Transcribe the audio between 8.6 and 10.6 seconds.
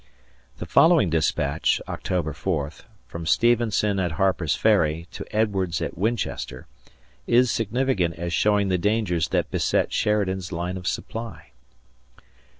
the dangers that beset Sheridan's